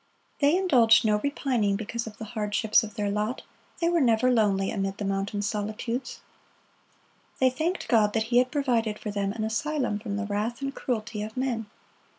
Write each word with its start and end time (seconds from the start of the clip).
They 0.39 0.57
indulged 0.57 1.05
no 1.05 1.19
repining 1.19 1.75
because 1.75 2.07
of 2.07 2.17
the 2.17 2.25
hardships 2.33 2.81
of 2.83 2.95
their 2.95 3.11
lot; 3.11 3.43
they 3.79 3.87
were 3.87 4.01
never 4.01 4.31
lonely 4.31 4.71
amid 4.71 4.97
the 4.97 5.05
mountain 5.05 5.43
solitudes. 5.43 6.21
They 7.37 7.51
thanked 7.51 7.87
God 7.87 8.13
that 8.13 8.23
He 8.33 8.39
had 8.39 8.49
provided 8.51 8.97
for 8.97 9.11
them 9.11 9.31
an 9.31 9.43
asylum 9.43 9.99
from 9.99 10.17
the 10.17 10.25
wrath 10.25 10.59
and 10.59 10.73
cruelty 10.73 11.21
of 11.21 11.37
men. 11.37 11.67